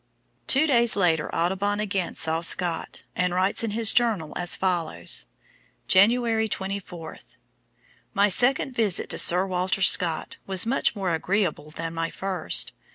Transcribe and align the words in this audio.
'"Two 0.47 0.65
days 0.65 0.95
later 0.95 1.29
Audubon 1.31 1.79
again 1.79 2.15
saw 2.15 2.41
Scott, 2.41 3.03
and 3.15 3.35
writes 3.35 3.63
in 3.63 3.69
his 3.69 3.93
journal 3.93 4.33
as 4.35 4.55
follows: 4.55 5.27
"January 5.87 6.49
24. 6.49 7.19
My 8.15 8.27
second 8.27 8.73
visit 8.73 9.11
to 9.11 9.19
Sir 9.19 9.45
Walter 9.45 9.83
Scott 9.83 10.37
was 10.47 10.65
much 10.65 10.95
more 10.95 11.13
agreeable 11.13 11.69
than 11.69 11.93
my 11.93 12.09
first. 12.09 12.71